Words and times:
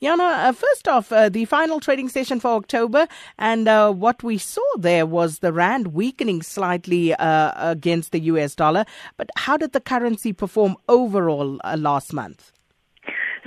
Jana, 0.00 0.22
uh, 0.22 0.52
first 0.52 0.86
off, 0.86 1.10
uh, 1.10 1.28
the 1.28 1.44
final 1.44 1.80
trading 1.80 2.08
session 2.08 2.38
for 2.38 2.52
October, 2.52 3.08
and 3.36 3.66
uh, 3.66 3.90
what 3.90 4.22
we 4.22 4.38
saw 4.38 4.62
there 4.78 5.04
was 5.04 5.40
the 5.40 5.52
rand 5.52 5.88
weakening 5.88 6.40
slightly 6.40 7.14
uh, 7.14 7.52
against 7.56 8.12
the 8.12 8.20
US 8.20 8.54
dollar. 8.54 8.84
But 9.16 9.28
how 9.36 9.56
did 9.56 9.72
the 9.72 9.80
currency 9.80 10.32
perform 10.32 10.76
overall 10.88 11.58
uh, 11.64 11.76
last 11.76 12.12
month? 12.12 12.52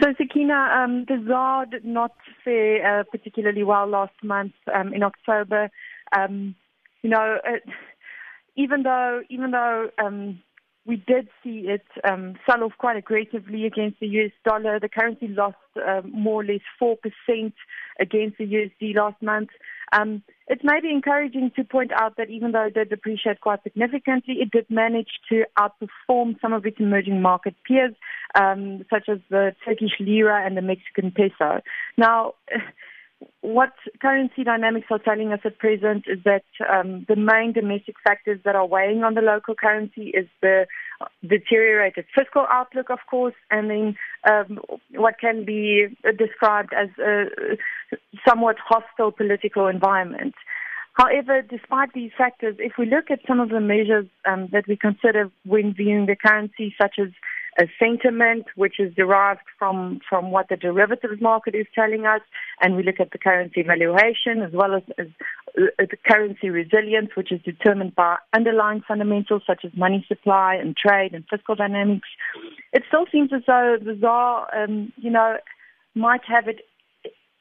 So, 0.03 0.13
Sakina, 0.17 0.53
um, 0.75 1.05
the 1.07 1.23
ZAR 1.25 1.67
did 1.67 1.85
not 1.85 2.11
fare 2.43 2.99
uh, 2.99 3.03
particularly 3.09 3.63
well 3.63 3.87
last 3.87 4.21
month 4.21 4.53
um, 4.75 4.93
in 4.93 5.03
October. 5.03 5.69
Um, 6.13 6.55
you 7.01 7.09
know, 7.09 7.37
even 8.57 8.83
though 8.83 9.21
even 9.29 9.51
though 9.51 9.89
um, 10.03 10.41
we 10.85 10.95
did 10.95 11.27
see 11.43 11.67
it 11.67 11.85
um, 12.09 12.35
sell 12.49 12.63
off 12.63 12.73
quite 12.77 12.97
aggressively 12.97 13.65
against 13.65 13.99
the 13.99 14.07
US 14.07 14.31
dollar. 14.43 14.79
The 14.79 14.89
currency 14.89 15.27
lost 15.27 15.57
um, 15.75 16.11
more 16.11 16.41
or 16.41 16.45
less 16.45 16.61
4% 16.81 16.97
against 17.99 18.37
the 18.37 18.45
USD 18.47 18.95
last 18.95 19.21
month. 19.21 19.49
Um, 19.93 20.23
it's 20.47 20.63
maybe 20.63 20.89
encouraging 20.89 21.51
to 21.55 21.63
point 21.63 21.91
out 21.93 22.17
that 22.17 22.29
even 22.29 22.51
though 22.51 22.65
it 22.65 22.73
did 22.73 22.89
depreciate 22.89 23.41
quite 23.41 23.61
significantly, 23.63 24.35
it 24.39 24.51
did 24.51 24.65
manage 24.69 25.09
to 25.29 25.43
outperform 25.59 26.39
some 26.41 26.53
of 26.53 26.65
its 26.65 26.77
emerging 26.79 27.21
market 27.21 27.55
peers, 27.67 27.93
um, 28.35 28.85
such 28.89 29.09
as 29.09 29.19
the 29.29 29.53
Turkish 29.65 29.99
lira 29.99 30.45
and 30.45 30.57
the 30.57 30.61
Mexican 30.61 31.11
peso. 31.11 31.61
Now, 31.97 32.33
what 33.41 33.73
currency 33.99 34.43
dynamics 34.43 34.87
are 34.91 34.99
telling 34.99 35.33
us 35.33 35.39
at 35.43 35.57
present 35.57 36.05
is 36.07 36.19
that 36.25 36.43
um, 36.69 37.05
the 37.09 37.15
main 37.15 37.53
domestic 37.53 37.95
factors 38.03 38.39
that 38.45 38.55
are 38.55 38.67
weighing 38.67 39.03
on 39.03 39.15
the 39.15 39.21
local 39.21 39.55
currency 39.55 40.11
is 40.13 40.27
the 40.41 40.67
deteriorated 41.27 42.05
fiscal 42.15 42.45
outlook, 42.51 42.91
of 42.91 42.99
course, 43.09 43.33
and 43.49 43.69
then 43.69 43.95
um, 44.29 44.59
what 44.93 45.15
can 45.19 45.43
be 45.43 45.87
described 46.17 46.71
as 46.73 46.89
a 46.99 47.25
somewhat 48.27 48.57
hostile 48.63 49.11
political 49.11 49.67
environment. 49.67 50.35
However, 50.93 51.41
despite 51.41 51.93
these 51.93 52.11
factors, 52.15 52.57
if 52.59 52.73
we 52.77 52.85
look 52.85 53.09
at 53.09 53.19
some 53.27 53.39
of 53.39 53.49
the 53.49 53.61
measures 53.61 54.05
um, 54.25 54.49
that 54.51 54.67
we 54.67 54.75
consider 54.75 55.31
when 55.45 55.73
viewing 55.73 56.05
the 56.05 56.15
currency, 56.15 56.75
such 56.79 56.95
as 56.99 57.07
a 57.59 57.65
sentiment 57.79 58.45
which 58.55 58.79
is 58.79 58.93
derived 58.95 59.41
from, 59.59 59.99
from 60.07 60.31
what 60.31 60.47
the 60.49 60.55
derivatives 60.55 61.21
market 61.21 61.53
is 61.53 61.65
telling 61.75 62.05
us, 62.05 62.21
and 62.61 62.75
we 62.75 62.83
look 62.83 62.99
at 62.99 63.11
the 63.11 63.17
currency 63.17 63.61
valuation 63.61 64.41
as 64.41 64.51
well 64.53 64.73
as, 64.75 64.83
as 64.97 65.07
uh, 65.57 65.63
the 65.77 65.97
currency 66.07 66.49
resilience, 66.49 67.09
which 67.15 67.31
is 67.31 67.41
determined 67.41 67.93
by 67.95 68.15
underlying 68.33 68.81
fundamentals 68.87 69.43
such 69.45 69.65
as 69.65 69.71
money 69.75 70.05
supply 70.07 70.55
and 70.55 70.77
trade 70.77 71.13
and 71.13 71.25
fiscal 71.29 71.55
dynamics. 71.55 72.07
It 72.71 72.83
still 72.87 73.05
seems 73.11 73.31
as 73.33 73.41
though 73.45 73.77
the 73.83 73.97
ZAR, 73.99 74.47
um, 74.55 74.93
you 74.95 75.11
know, 75.11 75.37
might 75.93 76.21
have 76.27 76.47
it 76.47 76.61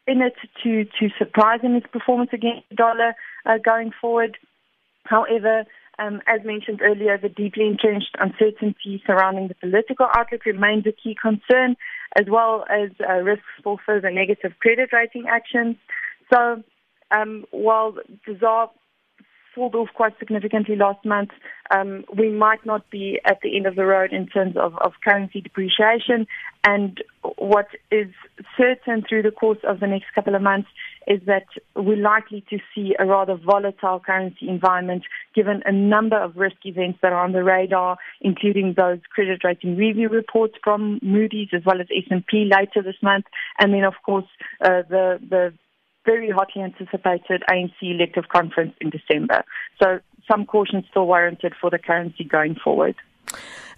in 0.06 0.22
it 0.22 0.34
to, 0.64 0.84
to 0.98 1.14
surprise 1.18 1.60
in 1.62 1.74
its 1.76 1.86
performance 1.86 2.30
against 2.32 2.68
the 2.68 2.74
dollar 2.74 3.14
uh, 3.46 3.58
going 3.64 3.92
forward. 4.00 4.36
However, 5.04 5.64
um, 6.00 6.20
as 6.26 6.40
mentioned 6.44 6.80
earlier, 6.82 7.18
the 7.18 7.28
deeply 7.28 7.66
entrenched 7.66 8.16
uncertainty 8.18 9.02
surrounding 9.06 9.48
the 9.48 9.54
political 9.54 10.06
outlook 10.16 10.46
remains 10.46 10.86
a 10.86 10.92
key 10.92 11.16
concern, 11.20 11.76
as 12.18 12.26
well 12.28 12.64
as 12.70 12.90
uh, 13.08 13.14
risks 13.22 13.44
for 13.62 13.76
further 13.84 14.10
negative 14.10 14.52
credit 14.60 14.90
rating 14.92 15.26
actions. 15.28 15.76
So, 16.32 16.62
um, 17.10 17.44
while 17.50 17.96
the 18.26 18.36
ZAR 18.38 18.70
sold 19.54 19.74
off 19.74 19.88
quite 19.94 20.18
significantly 20.18 20.76
last 20.76 21.04
month. 21.04 21.30
Um, 21.70 22.04
we 22.16 22.30
might 22.30 22.64
not 22.64 22.88
be 22.90 23.20
at 23.24 23.38
the 23.42 23.56
end 23.56 23.66
of 23.66 23.76
the 23.76 23.84
road 23.84 24.12
in 24.12 24.26
terms 24.26 24.56
of, 24.56 24.76
of 24.78 24.92
currency 25.04 25.40
depreciation. 25.40 26.26
And 26.64 27.02
what 27.36 27.68
is 27.90 28.08
certain 28.56 29.04
through 29.08 29.22
the 29.22 29.30
course 29.30 29.58
of 29.64 29.80
the 29.80 29.86
next 29.86 30.06
couple 30.14 30.34
of 30.34 30.42
months 30.42 30.68
is 31.06 31.20
that 31.26 31.46
we're 31.74 31.96
likely 31.96 32.44
to 32.50 32.58
see 32.74 32.94
a 32.98 33.06
rather 33.06 33.36
volatile 33.36 34.00
currency 34.00 34.48
environment 34.48 35.02
given 35.34 35.62
a 35.66 35.72
number 35.72 36.16
of 36.16 36.36
risk 36.36 36.56
events 36.64 36.98
that 37.02 37.12
are 37.12 37.24
on 37.24 37.32
the 37.32 37.42
radar, 37.42 37.96
including 38.20 38.74
those 38.76 38.98
credit 39.10 39.42
rating 39.44 39.76
review 39.76 40.08
reports 40.08 40.54
from 40.62 40.98
Moody's 41.02 41.48
as 41.52 41.62
well 41.64 41.80
as 41.80 41.86
S&P 41.90 42.50
later 42.50 42.82
this 42.82 43.02
month. 43.02 43.24
And 43.58 43.72
then, 43.72 43.84
of 43.84 43.94
course, 44.04 44.26
uh, 44.62 44.82
the, 44.88 45.18
the 45.28 45.52
very 46.04 46.30
hotly 46.30 46.62
anticipated 46.62 47.42
ANC 47.50 47.72
elective 47.82 48.28
conference 48.28 48.74
in 48.80 48.90
December. 48.90 49.44
So 49.82 50.00
some 50.30 50.46
caution 50.46 50.84
still 50.90 51.06
warranted 51.06 51.54
for 51.60 51.70
the 51.70 51.78
currency 51.78 52.24
going 52.24 52.56
forward. 52.62 52.96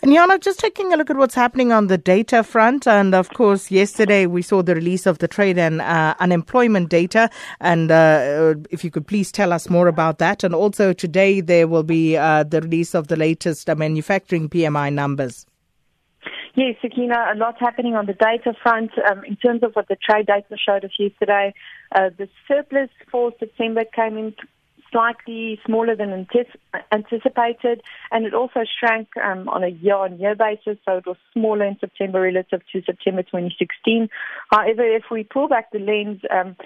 And 0.04 0.12
Jana, 0.12 0.36
just 0.36 0.58
taking 0.58 0.92
a 0.92 0.96
look 0.96 1.10
at 1.10 1.16
what's 1.16 1.36
happening 1.36 1.70
on 1.70 1.86
the 1.86 1.96
data 1.96 2.42
front, 2.42 2.88
and 2.88 3.14
of 3.14 3.28
course, 3.30 3.70
yesterday 3.70 4.26
we 4.26 4.42
saw 4.42 4.60
the 4.60 4.74
release 4.74 5.06
of 5.06 5.18
the 5.18 5.28
trade 5.28 5.58
and 5.58 5.80
uh, 5.80 6.16
unemployment 6.18 6.88
data. 6.88 7.30
And 7.60 7.92
uh, 7.92 8.56
if 8.72 8.82
you 8.82 8.90
could 8.90 9.06
please 9.06 9.30
tell 9.30 9.52
us 9.52 9.70
more 9.70 9.86
about 9.86 10.18
that. 10.18 10.42
And 10.42 10.56
also 10.56 10.92
today 10.92 11.40
there 11.40 11.68
will 11.68 11.84
be 11.84 12.16
uh, 12.16 12.42
the 12.42 12.62
release 12.62 12.96
of 12.96 13.06
the 13.06 13.14
latest 13.14 13.70
uh, 13.70 13.76
manufacturing 13.76 14.48
PMI 14.48 14.92
numbers. 14.92 15.46
Yes, 16.56 16.74
Sakina, 16.82 17.32
a 17.32 17.36
lot 17.36 17.54
happening 17.60 17.94
on 17.94 18.06
the 18.06 18.14
data 18.14 18.54
front. 18.60 18.90
Um, 19.08 19.22
in 19.24 19.36
terms 19.36 19.62
of 19.62 19.74
what 19.74 19.86
the 19.86 19.96
trade 19.96 20.26
data 20.26 20.56
showed 20.58 20.84
us 20.84 20.90
yesterday, 20.98 21.54
uh, 21.94 22.10
the 22.18 22.28
surplus 22.48 22.90
for 23.08 23.32
September 23.38 23.84
came 23.94 24.18
in 24.18 24.34
slightly 24.92 25.58
smaller 25.66 25.96
than 25.96 26.26
anticipated, 26.92 27.82
and 28.10 28.26
it 28.26 28.34
also 28.34 28.60
shrank 28.78 29.08
um, 29.16 29.48
on 29.48 29.64
a 29.64 29.68
year-on-year 29.68 30.36
basis, 30.36 30.78
so 30.84 30.98
it 30.98 31.06
was 31.06 31.16
smaller 31.32 31.64
in 31.64 31.76
September 31.80 32.20
relative 32.20 32.60
to 32.72 32.82
September 32.84 33.22
2016. 33.22 34.08
However, 34.50 34.84
if 34.84 35.04
we 35.10 35.24
pull 35.24 35.48
back 35.48 35.72
the 35.72 35.78
lens, 35.78 36.20
um, 36.30 36.56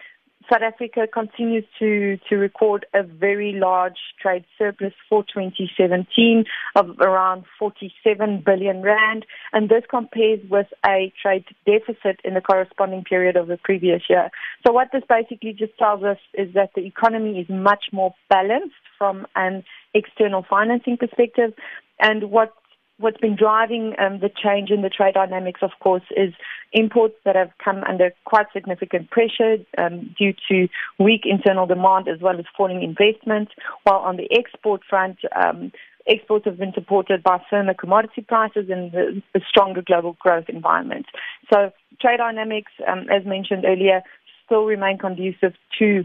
South 0.50 0.62
Africa 0.62 1.06
continues 1.12 1.64
to, 1.78 2.18
to 2.28 2.36
record 2.36 2.86
a 2.94 3.02
very 3.02 3.52
large 3.52 3.98
trade 4.20 4.44
surplus 4.56 4.92
for 5.08 5.24
2017 5.24 6.44
of 6.76 6.98
around 7.00 7.44
47 7.58 8.42
billion 8.44 8.82
rand, 8.82 9.26
and 9.52 9.68
this 9.68 9.82
compares 9.90 10.40
with 10.48 10.68
a 10.84 11.12
trade 11.20 11.44
deficit 11.64 12.20
in 12.24 12.34
the 12.34 12.40
corresponding 12.40 13.02
period 13.02 13.36
of 13.36 13.48
the 13.48 13.56
previous 13.56 14.02
year. 14.08 14.30
So 14.64 14.72
what 14.72 14.88
this 14.92 15.02
basically 15.08 15.52
just 15.52 15.76
tells 15.78 16.04
us 16.04 16.18
is 16.34 16.54
that 16.54 16.70
the 16.74 16.86
economy 16.86 17.40
is 17.40 17.48
much 17.48 17.86
more 17.92 18.14
balanced 18.30 18.74
from 18.98 19.26
an 19.34 19.64
external 19.94 20.44
financing 20.48 20.96
perspective, 20.96 21.54
and 21.98 22.30
what 22.30 22.54
what's 22.98 23.18
been 23.18 23.36
driving 23.36 23.94
um, 23.98 24.20
the 24.20 24.30
change 24.42 24.70
in 24.70 24.82
the 24.82 24.88
trade 24.88 25.14
dynamics, 25.14 25.60
of 25.62 25.70
course, 25.80 26.02
is 26.16 26.32
imports 26.72 27.14
that 27.24 27.36
have 27.36 27.50
come 27.62 27.82
under 27.84 28.12
quite 28.24 28.46
significant 28.52 29.10
pressure 29.10 29.56
um, 29.78 30.14
due 30.18 30.34
to 30.48 30.68
weak 30.98 31.22
internal 31.24 31.66
demand 31.66 32.08
as 32.08 32.20
well 32.20 32.38
as 32.38 32.44
falling 32.56 32.82
investment. 32.82 33.48
While 33.84 34.00
on 34.00 34.16
the 34.16 34.28
export 34.30 34.82
front, 34.88 35.18
um, 35.34 35.72
exports 36.06 36.44
have 36.44 36.58
been 36.58 36.72
supported 36.74 37.22
by 37.22 37.40
firmer 37.50 37.74
commodity 37.74 38.22
prices 38.22 38.66
and 38.70 38.92
the, 38.92 39.22
the 39.34 39.40
stronger 39.48 39.82
global 39.82 40.16
growth 40.20 40.48
environment. 40.48 41.06
So 41.52 41.72
trade 42.00 42.18
dynamics, 42.18 42.72
um, 42.86 43.06
as 43.10 43.24
mentioned 43.26 43.64
earlier, 43.64 44.02
still 44.44 44.64
remain 44.64 44.98
conducive 44.98 45.54
to 45.78 46.04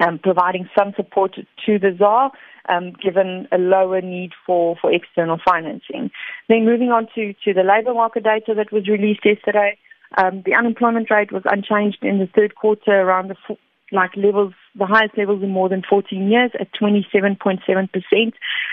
um, 0.00 0.18
providing 0.18 0.68
some 0.76 0.92
support 0.96 1.34
to 1.34 1.78
the 1.78 1.94
ZAR, 1.98 2.30
um, 2.68 2.92
given 3.02 3.48
a 3.52 3.58
lower 3.58 4.00
need 4.00 4.32
for, 4.44 4.76
for 4.80 4.92
external 4.92 5.38
financing. 5.44 6.10
Then 6.48 6.64
moving 6.64 6.90
on 6.90 7.08
to, 7.14 7.32
to 7.44 7.54
the 7.54 7.62
labour 7.62 7.94
market 7.94 8.24
data 8.24 8.54
that 8.56 8.72
was 8.72 8.88
released 8.88 9.24
yesterday, 9.24 9.78
um, 10.18 10.42
the 10.44 10.54
unemployment 10.54 11.10
rate 11.10 11.32
was 11.32 11.42
unchanged 11.46 11.98
in 12.02 12.18
the 12.18 12.26
third 12.26 12.54
quarter 12.54 12.92
around 12.92 13.28
the 13.28 13.56
like 13.92 14.16
levels, 14.16 14.54
the 14.78 14.86
highest 14.86 15.16
levels 15.16 15.42
in 15.42 15.50
more 15.50 15.68
than 15.68 15.82
14 15.88 16.30
years 16.30 16.50
at 16.58 16.72
27.7%. 16.74 18.32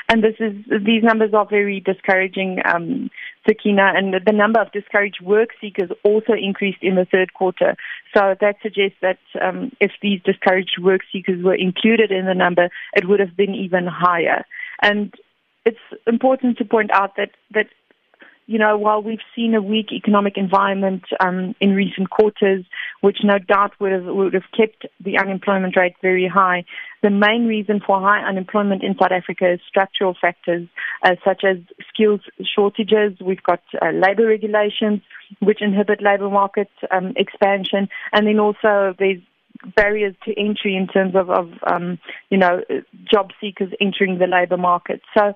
And 0.09 0.23
this 0.23 0.35
is, 0.39 0.53
these 0.83 1.03
numbers 1.03 1.33
are 1.33 1.45
very 1.45 1.79
discouraging, 1.79 2.59
um, 2.65 3.09
Sakina, 3.47 3.93
and 3.95 4.13
the 4.13 4.31
number 4.31 4.59
of 4.59 4.71
discouraged 4.71 5.21
work 5.21 5.49
seekers 5.61 5.89
also 6.03 6.33
increased 6.33 6.79
in 6.81 6.95
the 6.95 7.05
third 7.05 7.33
quarter. 7.33 7.75
So 8.15 8.35
that 8.41 8.55
suggests 8.61 8.97
that 9.01 9.19
um, 9.41 9.71
if 9.79 9.91
these 10.01 10.21
discouraged 10.23 10.77
work 10.81 11.01
seekers 11.11 11.43
were 11.43 11.55
included 11.55 12.11
in 12.11 12.25
the 12.25 12.35
number, 12.35 12.69
it 12.95 13.07
would 13.07 13.19
have 13.19 13.35
been 13.35 13.55
even 13.55 13.87
higher. 13.87 14.45
And 14.81 15.13
it's 15.65 15.77
important 16.05 16.57
to 16.57 16.65
point 16.65 16.91
out 16.91 17.15
that, 17.15 17.31
that 17.53 17.67
you 18.45 18.59
know, 18.59 18.77
while 18.77 19.01
we've 19.01 19.19
seen 19.35 19.55
a 19.55 19.61
weak 19.61 19.91
economic 19.91 20.37
environment 20.37 21.03
um, 21.19 21.55
in 21.59 21.73
recent 21.73 22.09
quarters, 22.09 22.65
which 23.01 23.19
no 23.23 23.39
doubt 23.39 23.71
would 23.79 23.91
have, 23.91 24.05
would 24.05 24.33
have 24.33 24.43
kept 24.55 24.85
the 25.03 25.17
unemployment 25.17 25.77
rate 25.77 25.95
very 26.01 26.27
high, 26.27 26.65
the 27.01 27.09
main 27.09 27.47
reason 27.47 27.81
for 27.85 27.99
high 27.99 28.21
unemployment 28.21 28.83
in 28.83 28.95
South 28.99 29.11
Africa 29.11 29.53
is 29.53 29.59
structural 29.67 30.15
factors 30.19 30.67
uh, 31.03 31.15
such 31.23 31.43
as 31.43 31.57
skills 31.93 32.21
shortages. 32.43 33.17
We've 33.21 33.43
got 33.43 33.61
uh, 33.81 33.91
labor 33.91 34.27
regulations 34.27 35.01
which 35.39 35.61
inhibit 35.61 36.01
labor 36.01 36.29
market 36.29 36.69
um, 36.91 37.13
expansion, 37.15 37.89
and 38.11 38.27
then 38.27 38.39
also 38.39 38.93
there's 38.99 39.21
barriers 39.75 40.15
to 40.25 40.37
entry 40.39 40.75
in 40.75 40.87
terms 40.87 41.15
of, 41.15 41.29
of 41.29 41.49
um, 41.65 41.99
you 42.29 42.37
know, 42.37 42.61
job 43.11 43.31
seekers 43.39 43.71
entering 43.79 44.19
the 44.19 44.27
labor 44.27 44.57
market. 44.57 45.01
So 45.17 45.33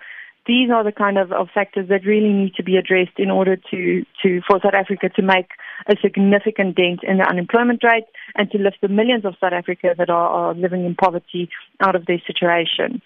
these 0.47 0.69
are 0.71 0.83
the 0.83 0.91
kind 0.91 1.17
of, 1.17 1.31
of 1.31 1.49
factors 1.53 1.89
that 1.89 2.05
really 2.05 2.31
need 2.31 2.55
to 2.55 2.63
be 2.63 2.77
addressed 2.77 3.17
in 3.17 3.29
order 3.29 3.57
to, 3.57 4.05
to 4.23 4.41
for 4.47 4.59
South 4.63 4.73
Africa 4.73 5.09
to 5.09 5.21
make 5.21 5.49
a 5.87 5.95
significant 6.01 6.75
dent 6.75 7.01
in 7.03 7.17
the 7.17 7.27
unemployment 7.29 7.83
rate 7.83 8.05
and 8.35 8.49
to 8.51 8.57
lift 8.57 8.77
the 8.81 8.87
millions 8.87 9.25
of 9.25 9.35
South 9.39 9.53
Africans 9.53 9.97
that 9.97 10.09
are, 10.09 10.29
are 10.29 10.53
living 10.53 10.85
in 10.85 10.95
poverty 10.95 11.49
out 11.81 11.95
of 11.95 12.05
their 12.05 12.21
situation. 12.25 13.01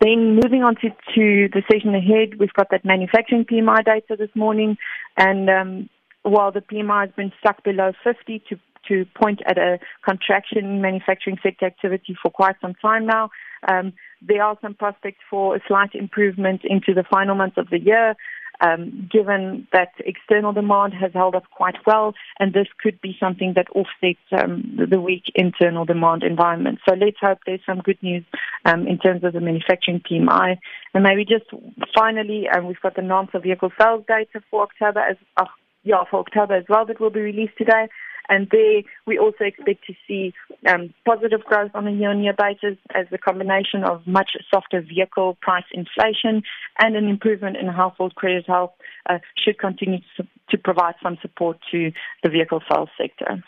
Then 0.00 0.36
moving 0.42 0.62
on 0.62 0.76
to, 0.76 0.88
to 1.14 1.48
the 1.52 1.62
session 1.70 1.94
ahead, 1.94 2.38
we've 2.38 2.52
got 2.54 2.70
that 2.70 2.84
manufacturing 2.84 3.44
PMI 3.44 3.84
data 3.84 4.16
this 4.18 4.34
morning, 4.34 4.78
and 5.18 5.50
um, 5.50 5.90
while 6.22 6.50
the 6.50 6.60
PMI 6.60 7.06
has 7.06 7.14
been 7.14 7.32
stuck 7.38 7.62
below 7.62 7.92
50 8.02 8.42
to 8.48 8.58
to 8.88 9.04
point 9.20 9.40
at 9.46 9.58
a 9.58 9.78
contraction 10.04 10.58
in 10.58 10.80
manufacturing 10.80 11.38
sector 11.42 11.66
activity 11.66 12.16
for 12.22 12.30
quite 12.30 12.54
some 12.60 12.74
time 12.74 13.04
now. 13.04 13.30
Um, 13.68 13.92
there 14.20 14.42
are 14.42 14.56
some 14.60 14.74
prospects 14.74 15.20
for 15.28 15.56
a 15.56 15.60
slight 15.66 15.94
improvement 15.94 16.62
into 16.64 16.94
the 16.94 17.04
final 17.04 17.34
months 17.34 17.56
of 17.58 17.70
the 17.70 17.78
year 17.78 18.16
um, 18.60 19.08
given 19.12 19.66
that 19.72 19.92
external 19.98 20.52
demand 20.52 20.94
has 20.94 21.12
held 21.12 21.34
up 21.34 21.44
quite 21.50 21.76
well, 21.86 22.14
and 22.38 22.52
this 22.52 22.68
could 22.82 23.00
be 23.00 23.16
something 23.18 23.54
that 23.54 23.68
offsets 23.74 24.20
um, 24.32 24.78
the 24.90 25.00
weak 25.00 25.24
internal 25.34 25.84
demand 25.84 26.22
environment. 26.22 26.78
So 26.88 26.94
let's 26.94 27.18
hope 27.20 27.38
there's 27.46 27.60
some 27.66 27.80
good 27.80 28.02
news 28.02 28.24
um, 28.64 28.86
in 28.86 28.98
terms 28.98 29.24
of 29.24 29.32
the 29.32 29.40
manufacturing 29.40 30.00
PMI. 30.00 30.58
And 30.94 31.02
maybe 31.02 31.24
just 31.24 31.46
finally, 31.94 32.48
um, 32.48 32.66
we've 32.66 32.80
got 32.80 32.96
the 32.96 33.02
non 33.02 33.28
vehicle 33.42 33.72
sales 33.78 34.04
data 34.08 34.42
for 34.50 34.62
October 34.62 35.00
as 35.00 35.16
uh, 35.36 35.44
yeah, 35.84 36.02
for 36.10 36.20
October 36.20 36.54
as 36.54 36.64
well 36.68 36.84
that 36.86 37.00
will 37.00 37.10
be 37.10 37.20
released 37.20 37.56
today. 37.56 37.88
And 38.28 38.48
there 38.50 38.82
we 39.06 39.18
also 39.18 39.44
expect 39.44 39.86
to 39.86 39.94
see 40.06 40.34
um, 40.68 40.92
positive 41.04 41.44
growth 41.44 41.70
on 41.74 41.86
a 41.86 41.92
year-on-year 41.92 42.34
basis 42.36 42.78
as 42.94 43.06
the 43.10 43.18
combination 43.18 43.84
of 43.84 44.06
much 44.06 44.30
softer 44.52 44.80
vehicle 44.80 45.36
price 45.40 45.64
inflation 45.72 46.42
and 46.78 46.96
an 46.96 47.08
improvement 47.08 47.56
in 47.56 47.66
household 47.68 48.14
credit 48.14 48.46
health 48.46 48.72
uh, 49.08 49.18
should 49.36 49.58
continue 49.58 49.98
to, 50.16 50.26
to 50.50 50.58
provide 50.58 50.94
some 51.02 51.18
support 51.22 51.58
to 51.70 51.92
the 52.22 52.28
vehicle 52.28 52.62
sales 52.70 52.88
sector. 53.00 53.42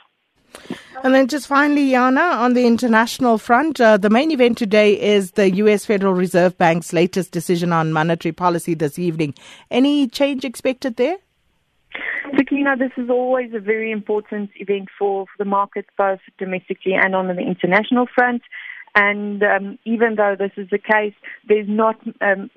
And 1.05 1.15
then 1.15 1.29
just 1.29 1.47
finally, 1.47 1.91
Jana, 1.91 2.21
on 2.21 2.55
the 2.55 2.67
international 2.67 3.39
front, 3.39 3.81
uh, 3.81 3.97
the 3.97 4.11
main 4.11 4.31
event 4.31 4.59
today 4.59 4.99
is 5.01 5.33
the 5.33 5.51
U.S. 5.57 5.85
Federal 5.85 6.15
Reserve 6.15 6.59
Bank's 6.59 6.93
latest 6.93 7.31
decision 7.31 7.73
on 7.73 7.93
monetary 7.93 8.33
policy 8.33 8.75
this 8.75 8.99
evening. 8.99 9.35
Any 9.71 10.09
change 10.09 10.45
expected 10.45 10.97
there? 10.97 11.19
Sakina, 12.39 12.77
this 12.77 12.93
is 12.97 13.11
always 13.11 13.51
a 13.53 13.59
very 13.59 13.91
important 13.91 14.51
event 14.57 14.89
for, 14.97 15.27
for 15.27 15.45
the 15.45 15.45
markets, 15.45 15.89
both 15.97 16.21
domestically 16.39 16.95
and 16.95 17.15
on 17.15 17.27
the 17.27 17.35
international 17.39 18.07
front. 18.15 18.43
And 18.95 19.43
um, 19.43 19.79
even 19.85 20.15
though 20.15 20.37
this 20.39 20.53
is 20.57 20.69
the 20.71 20.79
case, 20.79 21.15
there's 21.49 21.69
not 21.69 21.97
um, 22.21 22.51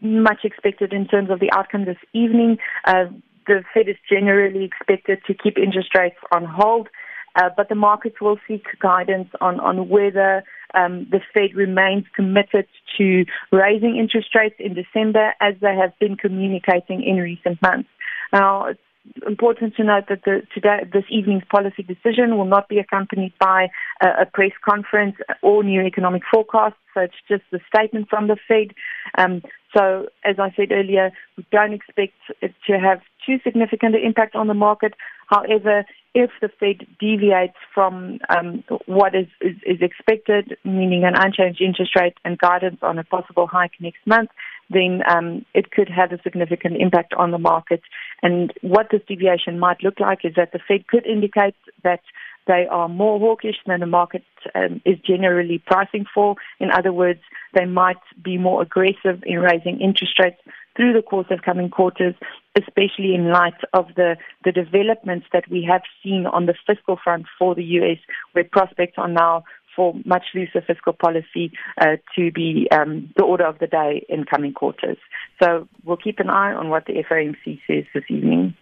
much 0.00 0.40
expected 0.44 0.92
in 0.92 1.06
terms 1.08 1.30
of 1.30 1.40
the 1.40 1.50
outcome 1.52 1.86
this 1.86 1.98
evening. 2.12 2.58
Uh, 2.86 3.06
the 3.46 3.64
Fed 3.74 3.88
is 3.88 3.96
generally 4.08 4.64
expected 4.64 5.18
to 5.26 5.34
keep 5.34 5.58
interest 5.58 5.90
rates 5.98 6.16
on 6.30 6.44
hold, 6.44 6.88
uh, 7.34 7.48
but 7.56 7.68
the 7.68 7.74
markets 7.74 8.20
will 8.20 8.38
seek 8.46 8.64
guidance 8.80 9.28
on, 9.40 9.58
on 9.58 9.88
whether 9.88 10.44
um, 10.74 11.08
the 11.10 11.20
Fed 11.34 11.54
remains 11.56 12.04
committed 12.14 12.66
to 12.96 13.24
raising 13.50 13.96
interest 13.96 14.34
rates 14.36 14.56
in 14.58 14.74
December 14.74 15.34
as 15.40 15.54
they 15.60 15.74
have 15.74 15.98
been 15.98 16.16
communicating 16.16 17.02
in 17.02 17.16
recent 17.16 17.60
months. 17.60 17.88
Now, 18.32 18.66
it's 18.66 18.80
important 19.26 19.76
to 19.76 19.84
note 19.84 20.04
that 20.08 20.22
the, 20.24 20.42
today, 20.54 20.80
this 20.92 21.04
evening's 21.10 21.44
policy 21.50 21.82
decision 21.82 22.36
will 22.36 22.44
not 22.46 22.68
be 22.68 22.78
accompanied 22.78 23.32
by 23.38 23.68
a, 24.02 24.22
a, 24.22 24.26
press 24.26 24.52
conference 24.64 25.16
or 25.42 25.62
new 25.62 25.82
economic 25.82 26.22
forecasts. 26.32 26.76
So 26.94 27.02
it's 27.02 27.14
just 27.28 27.42
the 27.52 27.60
statement 27.74 28.08
from 28.08 28.28
the 28.28 28.36
Fed. 28.48 28.74
Um, 29.16 29.42
so, 29.76 30.08
as 30.24 30.36
I 30.38 30.52
said 30.56 30.72
earlier, 30.72 31.12
we 31.36 31.46
don't 31.52 31.72
expect 31.72 32.14
it 32.40 32.54
to 32.66 32.78
have 32.78 33.00
too 33.24 33.38
significant 33.44 33.94
an 33.94 34.02
impact 34.04 34.34
on 34.34 34.48
the 34.48 34.54
market. 34.54 34.94
However, 35.28 35.84
if 36.14 36.30
the 36.40 36.48
Fed 36.48 36.86
deviates 36.98 37.56
from 37.72 38.18
um, 38.28 38.64
what 38.86 39.14
is, 39.14 39.28
is, 39.40 39.56
is 39.64 39.80
expected, 39.80 40.56
meaning 40.64 41.04
an 41.04 41.14
unchanged 41.14 41.60
interest 41.60 41.92
rate 41.94 42.14
and 42.24 42.36
guidance 42.38 42.78
on 42.82 42.98
a 42.98 43.04
possible 43.04 43.46
hike 43.46 43.72
next 43.80 44.04
month, 44.06 44.30
then 44.70 45.02
um, 45.08 45.44
it 45.54 45.72
could 45.72 45.88
have 45.88 46.12
a 46.12 46.22
significant 46.22 46.76
impact 46.78 47.12
on 47.14 47.32
the 47.32 47.38
market. 47.38 47.82
And 48.22 48.52
what 48.62 48.88
this 48.90 49.02
deviation 49.06 49.58
might 49.58 49.82
look 49.82 50.00
like 50.00 50.24
is 50.24 50.34
that 50.36 50.52
the 50.52 50.60
Fed 50.66 50.86
could 50.86 51.06
indicate 51.06 51.56
that 51.82 52.00
they 52.46 52.66
are 52.70 52.88
more 52.88 53.18
hawkish 53.18 53.56
than 53.66 53.80
the 53.80 53.86
market 53.86 54.24
um, 54.54 54.80
is 54.84 54.98
generally 55.06 55.62
pricing 55.66 56.04
for. 56.12 56.36
In 56.58 56.70
other 56.70 56.92
words, 56.92 57.20
they 57.54 57.66
might 57.66 57.98
be 58.22 58.38
more 58.38 58.62
aggressive 58.62 59.22
in 59.24 59.38
raising 59.38 59.80
interest 59.80 60.18
rates 60.18 60.40
through 60.76 60.92
the 60.92 61.02
course 61.02 61.26
of 61.30 61.42
coming 61.42 61.68
quarters, 61.68 62.14
especially 62.56 63.14
in 63.14 63.30
light 63.30 63.60
of 63.74 63.86
the, 63.96 64.16
the 64.44 64.52
developments 64.52 65.26
that 65.32 65.48
we 65.50 65.62
have 65.68 65.82
seen 66.02 66.26
on 66.26 66.46
the 66.46 66.54
fiscal 66.66 66.98
front 67.02 67.26
for 67.38 67.54
the 67.54 67.64
U.S., 67.64 67.98
where 68.32 68.44
prospects 68.44 68.94
are 68.96 69.08
now 69.08 69.44
for 69.74 69.94
much 70.04 70.24
looser 70.34 70.62
fiscal 70.66 70.92
policy 70.92 71.52
uh, 71.80 71.96
to 72.16 72.30
be 72.32 72.68
um, 72.72 73.12
the 73.16 73.24
order 73.24 73.44
of 73.46 73.58
the 73.58 73.66
day 73.66 74.04
in 74.08 74.24
coming 74.24 74.52
quarters. 74.52 74.98
So 75.42 75.68
we'll 75.84 75.96
keep 75.96 76.18
an 76.18 76.30
eye 76.30 76.52
on 76.52 76.68
what 76.68 76.86
the 76.86 76.94
FOMC 77.10 77.60
says 77.66 77.84
this 77.94 78.04
evening. 78.08 78.54